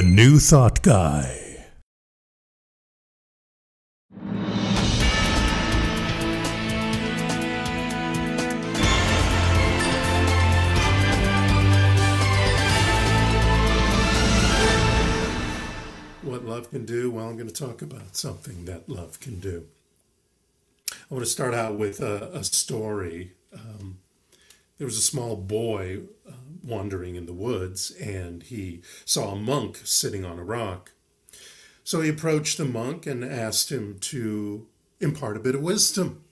[0.00, 1.66] The New Thought Guy.
[16.22, 17.10] What love can do?
[17.10, 19.66] Well, I'm going to talk about something that love can do.
[20.92, 23.32] I want to start out with a, a story.
[23.52, 23.98] Um,
[24.80, 26.32] there was a small boy uh,
[26.64, 30.92] wandering in the woods and he saw a monk sitting on a rock.
[31.84, 34.66] So he approached the monk and asked him to
[34.98, 36.24] impart a bit of wisdom.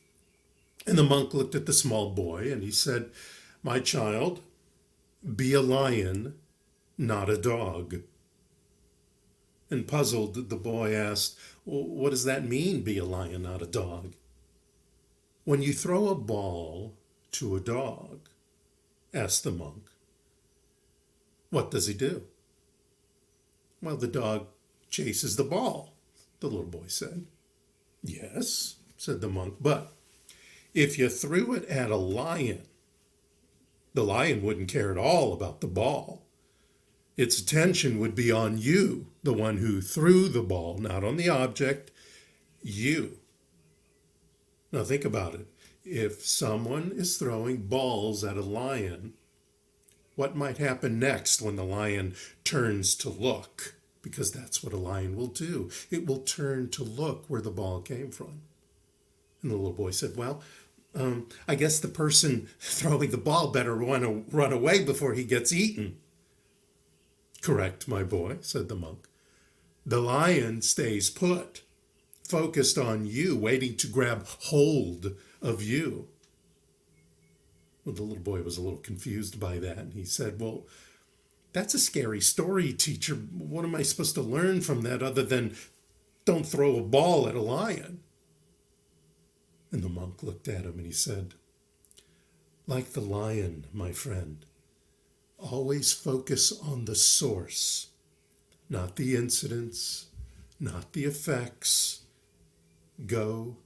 [0.87, 3.11] And the monk looked at the small boy and he said,
[3.62, 4.41] My child,
[5.37, 6.35] be a lion,
[6.96, 7.96] not a dog.
[9.69, 13.66] And puzzled, the boy asked, well, What does that mean, be a lion, not a
[13.66, 14.15] dog?
[15.45, 16.95] When you throw a ball
[17.33, 18.21] to a dog,
[19.15, 19.85] asked the monk,
[21.51, 22.23] what does he do?
[23.80, 24.46] Well, the dog
[24.91, 25.95] chases the ball,
[26.41, 27.27] the little boy said.
[28.02, 29.93] Yes, said the monk, but
[30.74, 32.63] if you threw it at a lion,
[33.95, 36.23] the lion wouldn't care at all about the ball.
[37.16, 41.29] Its attention would be on you, the one who threw the ball, not on the
[41.29, 41.91] object,
[42.63, 43.19] you.
[44.71, 45.47] Now think about it.
[45.91, 49.15] If someone is throwing balls at a lion,
[50.17, 53.75] what might happen next when the lion turns to look?
[54.03, 55.71] Because that's what a lion will do.
[55.91, 58.43] It will turn to look where the ball came from.
[59.41, 60.43] And the little boy said, Well,
[60.95, 65.55] um, I guess the person throwing the ball better run, run away before he gets
[65.55, 65.97] eaten.
[67.41, 69.09] Correct, my boy, said the monk.
[69.87, 71.62] The lion stays put,
[72.25, 76.09] focused on you, waiting to grab hold of you.
[77.84, 80.67] Well, the little boy was a little confused by that, and he said, Well,
[81.53, 83.15] that's a scary story, teacher.
[83.15, 85.56] What am I supposed to learn from that other than
[86.25, 88.00] don't throw a ball at a lion?
[89.72, 91.34] And the monk looked at him and he said,
[92.66, 94.44] Like the lion, my friend,
[95.38, 97.88] always focus on the source,
[98.69, 100.06] not the incidents,
[100.60, 102.03] not the effects.
[103.06, 103.56] Go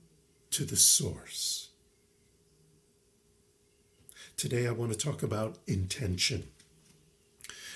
[0.52, 1.68] to the source.
[4.36, 6.48] Today, I want to talk about intention.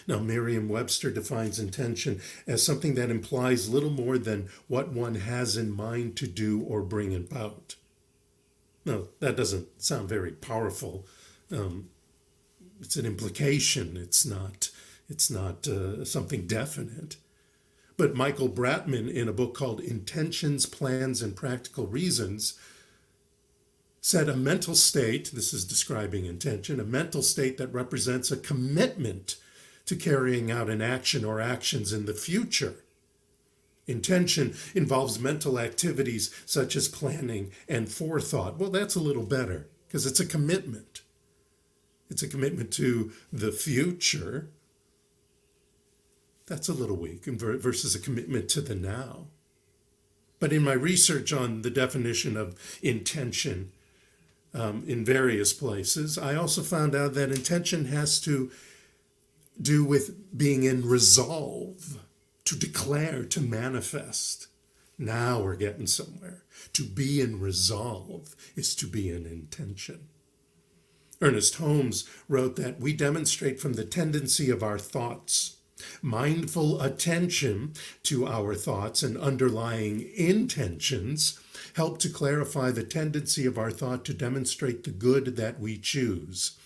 [0.07, 5.57] Now, Merriam Webster defines intention as something that implies little more than what one has
[5.57, 7.75] in mind to do or bring about.
[8.85, 11.07] Now, that doesn't sound very powerful.
[11.51, 11.91] Um,
[12.81, 13.97] it's an implication.
[13.97, 14.71] It's not.
[15.09, 17.17] It's not uh, something definite.
[17.97, 22.59] But Michael Bratman, in a book called Intentions, Plans, and Practical Reasons,
[24.03, 29.37] said a mental state, this is describing intention, a mental state that represents a commitment
[29.87, 32.77] to carrying out an action or actions in the future.
[33.87, 38.59] Intention involves mental activities such as planning and forethought.
[38.59, 41.03] Well, that's a little better because it's a commitment.
[42.11, 44.51] It's a commitment to the future
[46.47, 49.27] that's a little weak versus a commitment to the now.
[50.39, 53.73] But in my research on the definition of intention
[54.55, 58.51] um, in various places, I also found out that intention has to
[59.61, 61.99] do with being in resolve,
[62.45, 64.49] to declare, to manifest.
[64.99, 66.45] Now we're getting somewhere.
[66.75, 70.09] To be in resolve is to be in intention.
[71.21, 75.56] Ernest Holmes wrote that we demonstrate from the tendency of our thoughts
[76.03, 81.39] Mindful attention to our thoughts and underlying intentions
[81.75, 86.57] help to clarify the tendency of our thought to demonstrate the good that we choose.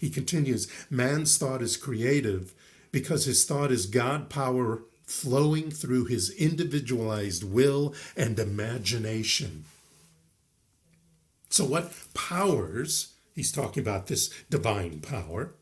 [0.00, 2.54] He continues Man's thought is creative
[2.90, 9.64] because his thought is God power flowing through his individualized will and imagination.
[11.48, 15.54] So, what powers, he's talking about this divine power,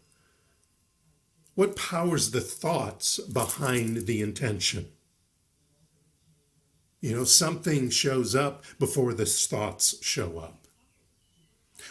[1.57, 4.89] what powers the thoughts behind the intention?
[7.01, 10.59] You know, something shows up before the thoughts show up.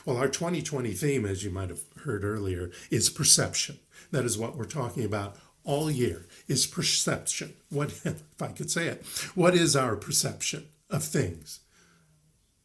[0.06, 3.80] Well, our 2020 theme, as you might have heard earlier, is perception.
[4.12, 7.54] That is what we're talking about all year, is perception.
[7.70, 9.04] What, if I could say it,
[9.34, 11.62] what is our perception of things?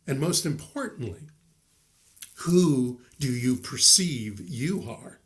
[0.07, 1.29] And most importantly,
[2.41, 5.21] who do you perceive you are?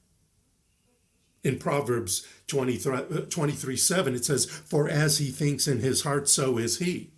[1.45, 6.59] In Proverbs 23, 23 7, it says, For as he thinks in his heart, so
[6.59, 7.11] is he.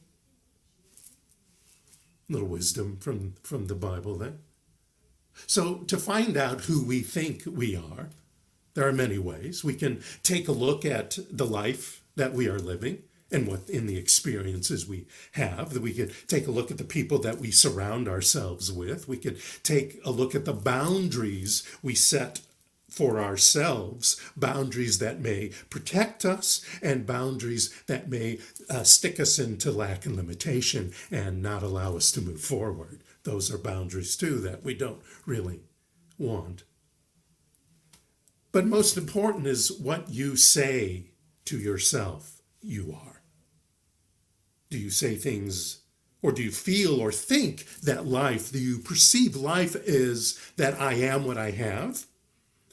[2.29, 4.41] A little wisdom from, from the Bible then.
[5.47, 8.09] So, to find out who we think we are,
[8.75, 9.63] there are many ways.
[9.63, 13.87] We can take a look at the life that we are living and what in
[13.87, 17.51] the experiences we have that we could take a look at the people that we
[17.51, 22.41] surround ourselves with we could take a look at the boundaries we set
[22.97, 28.39] for ourselves boundaries that may protect us and boundaries that may
[28.71, 33.03] uh, stick us into lack and limitation and not allow us to move forward.
[33.25, 35.61] Those are boundaries too that we don't really
[36.17, 36.65] want.
[38.51, 41.11] But most important is what you say
[41.45, 43.21] to yourself you are.
[44.71, 45.83] Do you say things
[46.23, 50.95] or do you feel or think that life, do you perceive life is that I
[50.95, 52.07] am what I have?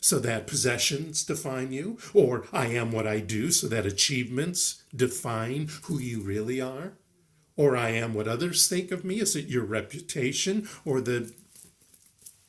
[0.03, 1.97] So that possessions define you?
[2.13, 6.93] Or I am what I do, so that achievements define who you really are?
[7.55, 9.19] Or I am what others think of me?
[9.21, 11.31] Is it your reputation or the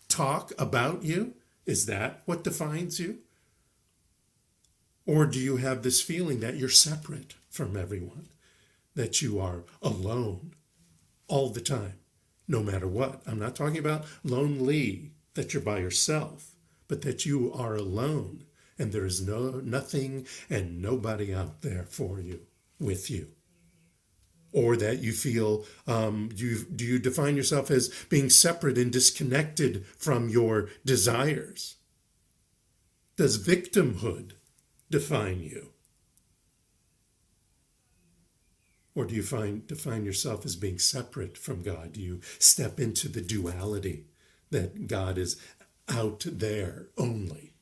[0.09, 1.35] talk about you?
[1.65, 3.19] Is that what defines you?
[5.07, 8.29] Or do you have this feeling that you're separate from everyone?
[8.95, 10.55] that you are alone
[11.29, 11.95] all the time,
[12.47, 13.23] no matter what.
[13.27, 16.54] I'm not talking about lonely, that you're by yourself,
[16.89, 18.45] but that you are alone
[18.79, 22.41] and there is no nothing and nobody out there for you,
[22.81, 23.29] with you.
[24.53, 29.85] Or that you feel, um, you, do you define yourself as being separate and disconnected
[29.97, 31.77] from your desires?
[33.17, 34.33] Does victimhood
[34.91, 35.71] define you?
[38.97, 41.95] Or do you find define yourself as being separate from God?
[41.95, 44.05] Do you step into the duality
[44.51, 45.41] that God is
[45.89, 47.55] out there only?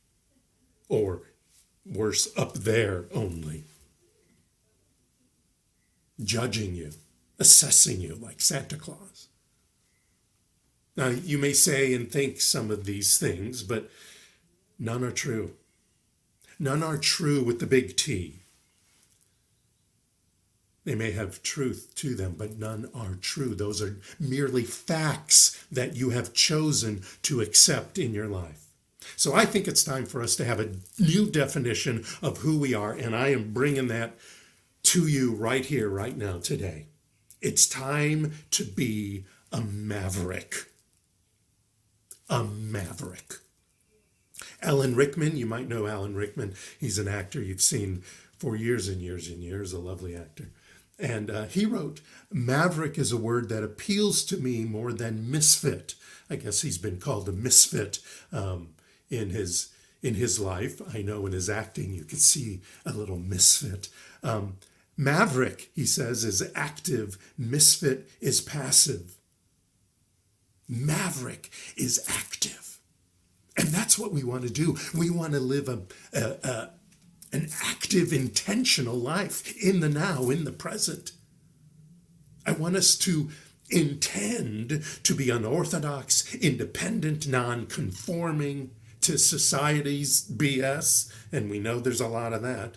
[0.88, 1.22] Or
[1.84, 3.64] worse, up there only?
[6.22, 6.92] Judging you,
[7.38, 9.28] assessing you like Santa Claus.
[10.96, 13.90] Now, you may say and think some of these things, but
[14.78, 15.52] none are true.
[16.58, 18.41] None are true with the big T.
[20.84, 23.54] They may have truth to them, but none are true.
[23.54, 28.66] Those are merely facts that you have chosen to accept in your life.
[29.16, 32.74] So I think it's time for us to have a new definition of who we
[32.74, 34.14] are, and I am bringing that
[34.84, 36.86] to you right here, right now, today.
[37.40, 40.70] It's time to be a maverick.
[42.28, 43.34] A maverick.
[44.62, 46.54] Alan Rickman, you might know Alan Rickman.
[46.78, 48.02] He's an actor you've seen
[48.38, 50.50] for years and years and years, a lovely actor.
[51.02, 52.00] And uh, he wrote,
[52.30, 55.96] Maverick is a word that appeals to me more than misfit.
[56.30, 57.98] I guess he's been called a misfit
[58.30, 58.68] um,
[59.10, 59.70] in his
[60.00, 60.80] in his life.
[60.94, 63.88] I know in his acting you can see a little misfit.
[64.22, 64.56] Um,
[64.96, 67.18] Maverick, he says, is active.
[67.36, 69.16] Misfit is passive.
[70.68, 72.78] Maverick is active.
[73.56, 74.76] And that's what we want to do.
[74.96, 75.82] We want to live a,
[76.12, 76.70] a, a
[77.32, 81.12] an active, intentional life in the now, in the present.
[82.46, 83.30] I want us to
[83.70, 88.70] intend to be unorthodox, independent, non conforming
[89.00, 92.76] to society's BS, and we know there's a lot of that.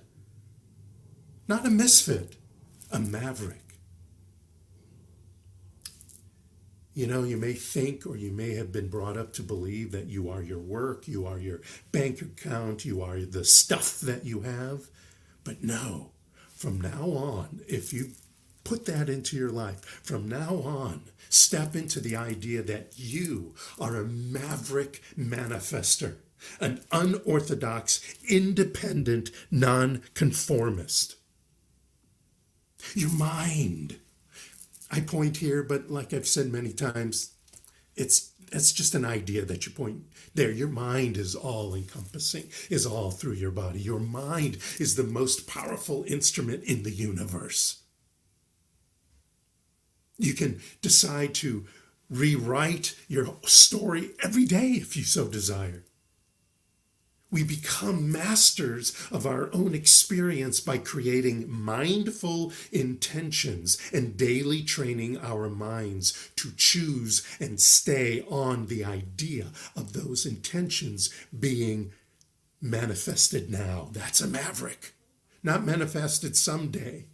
[1.47, 2.37] Not a misfit,
[2.91, 3.64] a maverick.
[6.95, 10.07] You know, you may think or you may have been brought up to believe that
[10.07, 11.59] you are your work, you are your
[11.91, 14.83] bank account, you are the stuff that you have.
[15.43, 16.11] But no,
[16.55, 18.11] from now on, if you
[18.63, 23.97] put that into your life, from now on, step into the idea that you are
[23.97, 26.15] a maverick manifester,
[26.61, 31.17] an unorthodox, independent, nonconformist.
[32.93, 33.97] Your mind
[34.95, 37.33] I point here, but like I've said many times,
[37.97, 40.03] it's it's just an idea that you point
[40.35, 40.51] there.
[40.51, 43.81] Your mind is all encompassing, is all through your body.
[43.81, 47.81] Your mind is the most powerful instrument in the universe.
[50.17, 51.65] You can decide to
[52.09, 55.83] rewrite your story every day if you so desire.
[57.35, 65.49] We become masters of our own experience by creating mindful intentions and daily training our
[65.49, 71.91] minds to choose and stay on the idea of those intentions being
[72.61, 73.89] manifested now.
[73.91, 74.93] That's a maverick,
[75.43, 77.07] not manifested someday.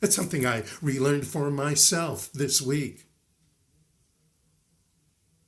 [0.00, 3.06] That's something I relearned for myself this week.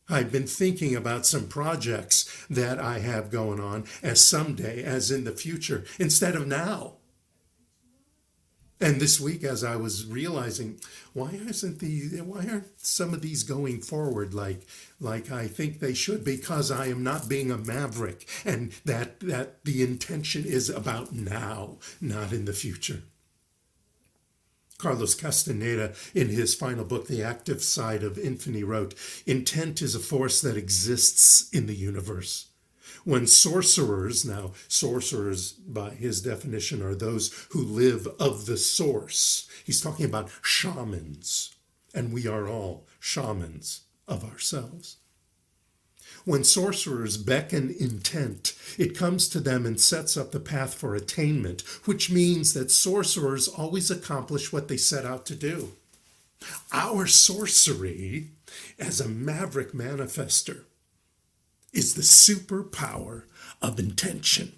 [0.08, 5.24] I've been thinking about some projects that I have going on as someday, as in
[5.24, 6.96] the future, instead of now.
[8.80, 10.78] And this week, as I was realizing,
[11.14, 14.66] why isn't the why aren't some of these going forward like
[15.00, 16.22] like I think they should?
[16.22, 21.78] Because I am not being a maverick, and that that the intention is about now,
[22.00, 23.04] not in the future.
[24.84, 29.98] Carlos Castaneda, in his final book, The Active Side of Infinity, wrote Intent is a
[29.98, 32.48] force that exists in the universe.
[33.02, 39.80] When sorcerers, now, sorcerers by his definition are those who live of the source, he's
[39.80, 41.54] talking about shamans,
[41.94, 44.98] and we are all shamans of ourselves.
[46.24, 51.60] When sorcerers beckon intent, it comes to them and sets up the path for attainment,
[51.84, 55.72] which means that sorcerers always accomplish what they set out to do.
[56.72, 58.28] Our sorcery,
[58.78, 60.64] as a maverick manifester,
[61.72, 63.24] is the superpower
[63.60, 64.52] of intention.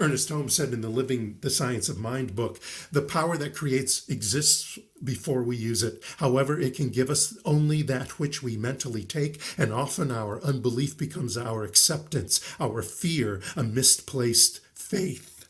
[0.00, 2.58] Ernest Holmes said in the Living the Science of Mind book
[2.90, 6.02] the power that creates exists before we use it.
[6.16, 10.96] However, it can give us only that which we mentally take, and often our unbelief
[10.96, 15.46] becomes our acceptance, our fear, a misplaced faith.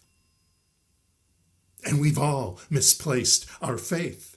[1.84, 4.36] And we've all misplaced our faith.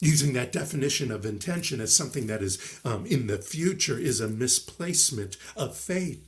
[0.00, 4.28] Using that definition of intention as something that is um, in the future is a
[4.28, 6.27] misplacement of faith.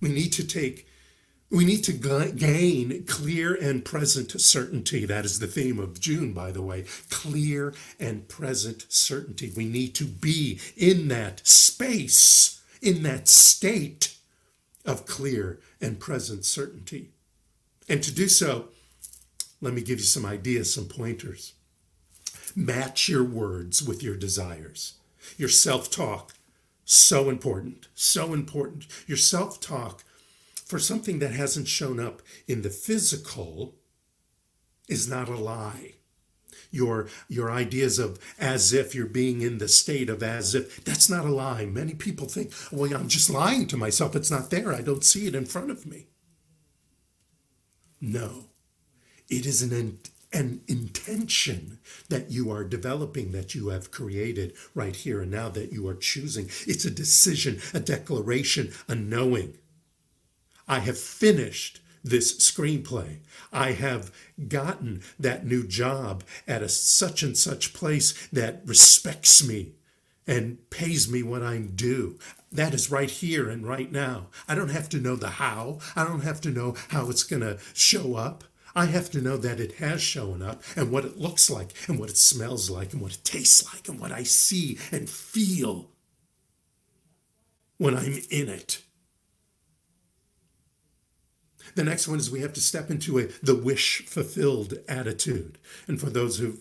[0.00, 0.86] We need to take,
[1.50, 5.04] we need to gain clear and present certainty.
[5.04, 6.84] That is the theme of June, by the way.
[7.10, 9.52] Clear and present certainty.
[9.56, 14.16] We need to be in that space, in that state
[14.84, 17.10] of clear and present certainty.
[17.88, 18.68] And to do so,
[19.60, 21.54] let me give you some ideas, some pointers.
[22.54, 24.94] Match your words with your desires.
[25.36, 26.34] Your self talk
[26.90, 28.86] so important, so important.
[29.06, 30.04] Your self talk
[30.64, 33.74] for something that hasn't shown up in the physical
[34.88, 35.96] is not a lie.
[36.70, 41.10] Your, your ideas of as if you're being in the state of as if, that's
[41.10, 41.66] not a lie.
[41.66, 44.16] Many people think, well, I'm just lying to myself.
[44.16, 44.72] It's not there.
[44.72, 46.06] I don't see it in front of me.
[48.00, 48.46] No,
[49.28, 49.72] it is an
[50.32, 55.72] an intention that you are developing, that you have created right here and now, that
[55.72, 56.46] you are choosing.
[56.66, 59.54] It's a decision, a declaration, a knowing.
[60.66, 63.18] I have finished this screenplay.
[63.52, 64.12] I have
[64.48, 69.72] gotten that new job at a such and such place that respects me
[70.26, 72.18] and pays me what I'm due.
[72.52, 74.26] That is right here and right now.
[74.46, 75.78] I don't have to know the how.
[75.96, 78.44] I don't have to know how it's going to show up.
[78.74, 81.98] I have to know that it has shown up and what it looks like and
[81.98, 85.90] what it smells like and what it tastes like and what I see and feel
[87.78, 88.82] when I'm in it.
[91.74, 95.58] The next one is we have to step into a the wish fulfilled attitude.
[95.86, 96.58] And for those of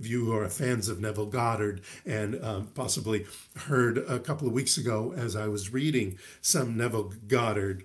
[0.00, 4.76] you who are fans of Neville Goddard and um, possibly heard a couple of weeks
[4.78, 7.84] ago as I was reading some Neville Goddard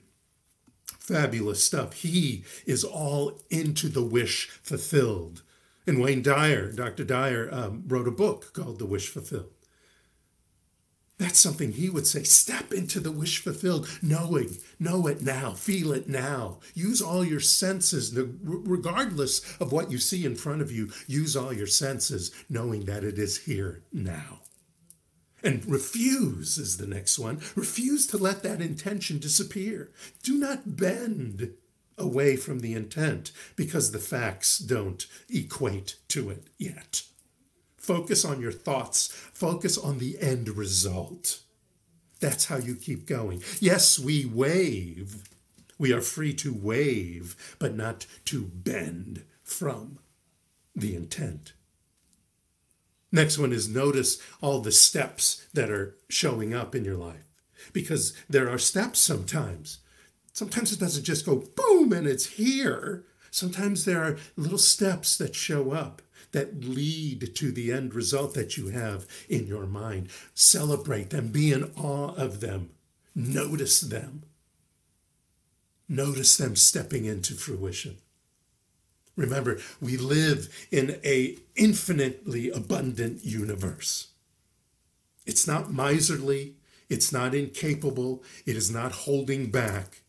[1.02, 1.94] fabulous stuff.
[1.94, 5.42] He is all into the wish fulfilled.
[5.88, 7.04] And Wayne Dyer, Dr.
[7.04, 9.50] Dyer, um, wrote a book called The Wish Fulfilled.
[11.18, 15.92] That's something he would say step into the wish fulfilled, knowing, know it now, feel
[15.92, 16.58] it now.
[16.74, 18.12] Use all your senses,
[18.44, 20.90] regardless of what you see in front of you.
[21.06, 24.40] Use all your senses, knowing that it is here now.
[25.44, 27.42] And refuse is the next one.
[27.56, 29.90] Refuse to let that intention disappear.
[30.24, 31.54] Do not bend
[31.98, 37.04] away from the intent because the facts don't equate to it yet.
[37.78, 41.42] Focus on your thoughts, focus on the end result.
[42.20, 43.42] That's how you keep going.
[43.60, 45.24] Yes, we wave.
[45.80, 49.98] We are free to wave, but not to bend from
[50.76, 51.54] the intent.
[53.12, 57.30] Next one is notice all the steps that are showing up in your life
[57.74, 59.80] because there are steps sometimes.
[60.34, 63.06] Sometimes it doesn't just go boom and it's here.
[63.30, 66.02] Sometimes there are little steps that show up
[66.32, 70.10] that lead to the end result that you have in your mind.
[70.34, 72.70] Celebrate them, be in awe of them,
[73.14, 74.24] notice them.
[75.90, 77.98] Notice them stepping into fruition.
[79.22, 84.08] Remember, we live in a infinitely abundant universe.
[85.26, 86.56] It's not miserly,
[86.90, 90.02] it's not incapable, it is not holding back.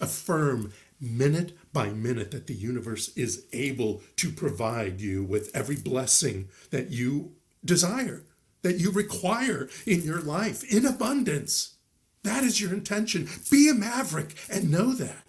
[0.00, 6.48] Affirm minute by minute that the universe is able to provide you with every blessing
[6.70, 7.32] that you
[7.64, 8.22] desire,
[8.62, 11.76] that you require in your life in abundance.
[12.22, 13.28] That is your intention.
[13.50, 15.27] Be a maverick and know that.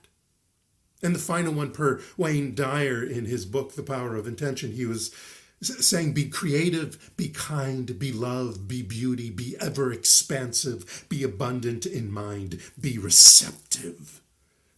[1.01, 4.85] And the final one, per Wayne Dyer in his book, The Power of Intention, he
[4.85, 5.13] was
[5.61, 12.11] saying, Be creative, be kind, be love, be beauty, be ever expansive, be abundant in
[12.11, 14.21] mind, be receptive.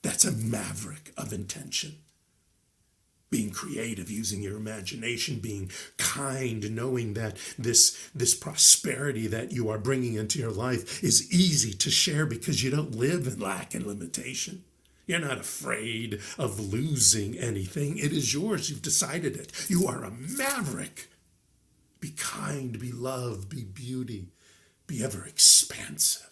[0.01, 1.97] That's a maverick of intention.
[3.29, 9.77] Being creative, using your imagination, being kind, knowing that this, this prosperity that you are
[9.77, 13.85] bringing into your life is easy to share because you don't live in lack and
[13.85, 14.65] limitation.
[15.05, 17.97] You're not afraid of losing anything.
[17.97, 18.69] It is yours.
[18.69, 19.51] You've decided it.
[19.69, 21.09] You are a maverick.
[21.99, 24.29] Be kind, be love, be beauty,
[24.87, 26.29] be ever expansive.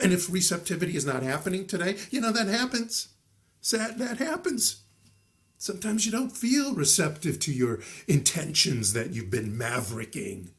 [0.00, 3.08] And if receptivity is not happening today, you know, that happens.
[3.70, 4.82] That, that happens.
[5.56, 10.50] Sometimes you don't feel receptive to your intentions that you've been mavericking.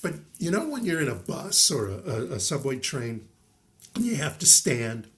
[0.00, 3.26] But you know, when you're in a bus or a, a, a subway train,
[3.98, 5.08] you have to stand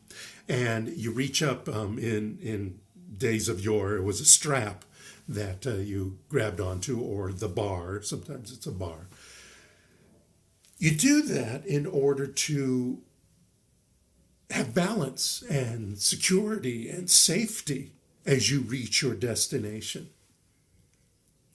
[0.48, 2.78] and you reach up um, in, in
[3.16, 4.84] days of yore, it was a strap
[5.28, 8.00] that uh, you grabbed onto, or the bar.
[8.02, 9.08] Sometimes it's a bar.
[10.78, 12.98] You do that in order to
[14.50, 17.92] have balance and security and safety
[18.24, 20.10] as you reach your destination.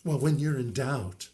[0.04, 1.30] Well, when you're in doubt,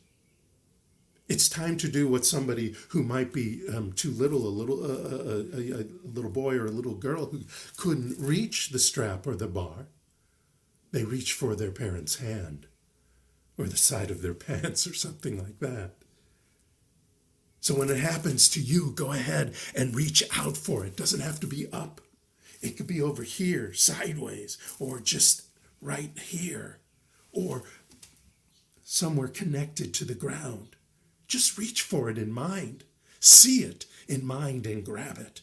[1.28, 4.88] it's time to do what somebody who might be um, too little, a little, uh,
[4.88, 7.42] uh, uh, a, a, a little boy or a little girl who
[7.76, 9.88] couldn't reach the strap or the bar,
[10.92, 12.68] they reach for their parent's hand
[13.58, 15.96] or the side of their pants or something like that.
[17.60, 20.90] So when it happens to you, go ahead and reach out for it.
[20.90, 22.00] it doesn't have to be up.
[22.62, 25.44] It could be over here, sideways, or just
[25.82, 26.80] right here,
[27.34, 27.64] or
[28.84, 30.77] somewhere connected to the ground.
[31.28, 32.84] Just reach for it in mind.
[33.20, 35.42] See it in mind and grab it.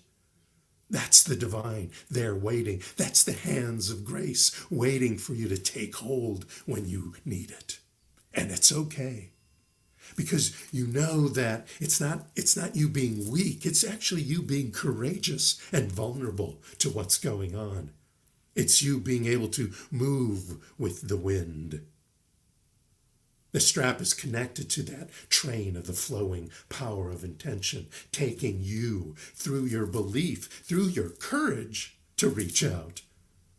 [0.91, 2.83] That's the divine there waiting.
[2.97, 7.79] That's the hands of grace waiting for you to take hold when you need it.
[8.33, 9.31] And it's okay
[10.17, 14.71] because you know that it's not it's not you being weak it's actually you being
[14.71, 17.91] courageous and vulnerable to what's going on
[18.55, 21.81] it's you being able to move with the wind
[23.55, 29.15] the strap is connected to that train of the flowing power of intention, taking you
[29.17, 33.03] through your belief, through your courage to reach out,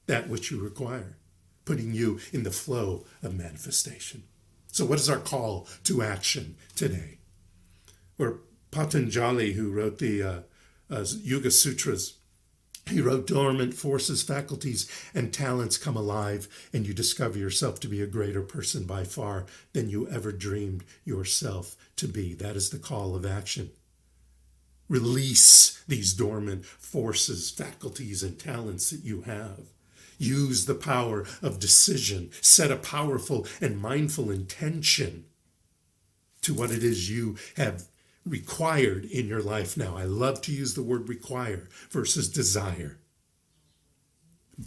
[0.06, 1.16] that which you require,
[1.64, 4.24] putting you in the flow of manifestation.
[4.68, 7.20] So, what is our call to action today?
[8.20, 10.40] Or Patanjali, who wrote the uh,
[10.90, 12.16] uh, Yoga Sutras,
[12.88, 18.00] he wrote dormant forces, faculties, and talents come alive, and you discover yourself to be
[18.00, 22.36] a greater person by far than you ever dreamed yourself to be.
[22.36, 23.72] That is the call of action.
[24.88, 29.62] Release these dormant forces, faculties, and talents that you have.
[30.20, 32.30] Use the power of decision.
[32.40, 35.26] Set a powerful and mindful intention
[36.44, 37.88] to what it is you have
[38.26, 39.96] required in your life now.
[39.98, 42.98] I love to use the word require versus desire.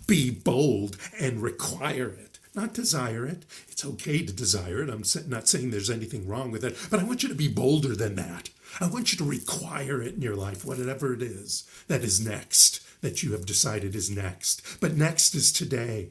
[0.06, 3.44] Be bold and require it, not desire it.
[3.68, 4.90] It's okay to desire it.
[4.90, 7.96] I'm not saying there's anything wrong with it, but I want you to be bolder
[7.96, 8.50] than that.
[8.80, 12.84] I want you to require it in your life, whatever it is that is next
[13.00, 14.80] that you have decided is next.
[14.80, 16.10] But next is today.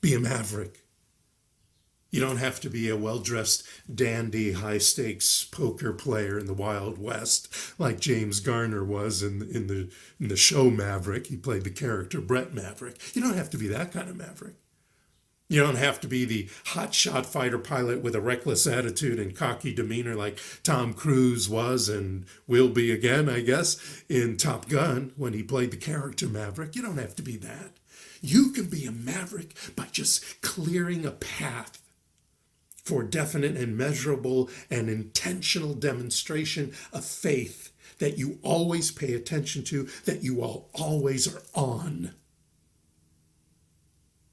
[0.00, 0.83] Be a maverick.
[2.14, 6.54] You don't have to be a well dressed, dandy, high stakes poker player in the
[6.54, 11.26] Wild West like James Garner was in, in, the, in the show Maverick.
[11.26, 13.00] He played the character Brett Maverick.
[13.16, 14.54] You don't have to be that kind of maverick.
[15.48, 19.74] You don't have to be the hotshot fighter pilot with a reckless attitude and cocky
[19.74, 25.32] demeanor like Tom Cruise was and will be again, I guess, in Top Gun when
[25.32, 26.76] he played the character Maverick.
[26.76, 27.72] You don't have to be that.
[28.20, 31.80] You can be a maverick by just clearing a path
[32.84, 39.88] for definite and measurable and intentional demonstration of faith that you always pay attention to,
[40.04, 42.14] that you all always are on.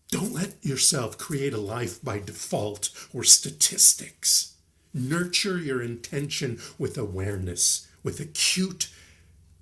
[0.09, 4.55] Don't let yourself create a life by default or statistics.
[4.93, 8.89] Nurture your intention with awareness, with acute,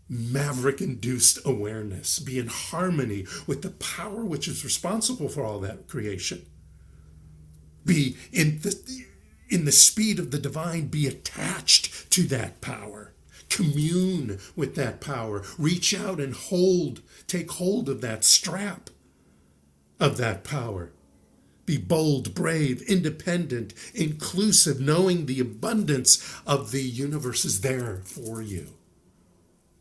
[0.10, 2.18] maverick induced awareness.
[2.18, 6.48] Be in harmony with the power which is responsible for all that creation.
[7.86, 9.06] Be in the,
[9.50, 13.14] in the speed of the divine, be attached to that power.
[13.50, 15.44] Commune with that power.
[15.58, 18.90] Reach out and hold, take hold of that strap
[20.00, 20.92] of that power.
[21.66, 28.70] Be bold, brave, independent, inclusive, knowing the abundance of the universe is there for you.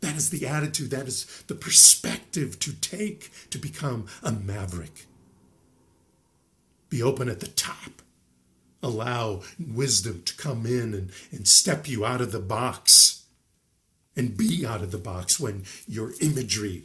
[0.01, 5.07] That is the attitude, that is the perspective to take to become a maverick.
[6.89, 8.03] Be open at the top.
[8.83, 13.25] Allow wisdom to come in and, and step you out of the box
[14.17, 16.85] and be out of the box when your imagery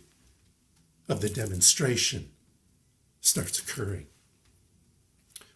[1.10, 2.30] of the demonstration
[3.22, 4.08] starts occurring.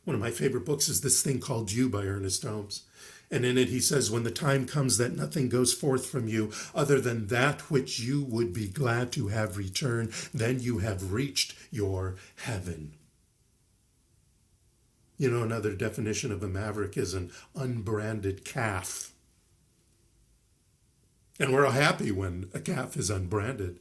[0.03, 2.83] One of my favorite books is this thing called You by Ernest Holmes.
[3.29, 6.51] And in it, he says, When the time comes that nothing goes forth from you
[6.73, 11.55] other than that which you would be glad to have returned, then you have reached
[11.71, 12.93] your heaven.
[15.17, 19.11] You know, another definition of a maverick is an unbranded calf.
[21.39, 23.79] And we're all happy when a calf is unbranded.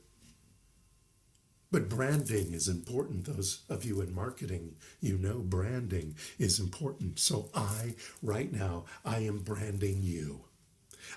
[1.70, 3.26] But branding is important.
[3.26, 7.18] Those of you in marketing, you know branding is important.
[7.18, 10.44] So I, right now, I am branding you.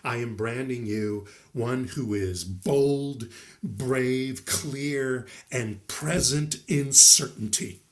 [0.04, 3.28] I am branding you one who is bold,
[3.64, 7.84] brave, clear, and present in certainty.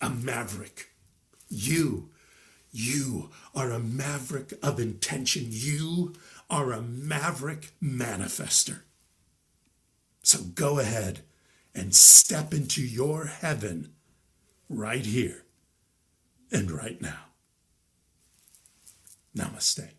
[0.00, 0.90] A maverick.
[1.48, 2.10] You,
[2.70, 5.46] you are a maverick of intention.
[5.48, 6.14] You
[6.50, 8.80] are a maverick manifester.
[10.22, 11.20] So go ahead
[11.74, 13.92] and step into your heaven
[14.68, 15.44] right here
[16.50, 17.26] and right now.
[19.36, 19.97] Namaste.